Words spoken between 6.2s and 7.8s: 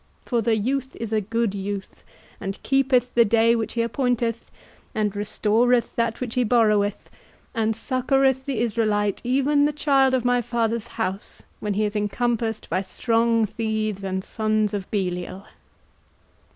he borroweth, and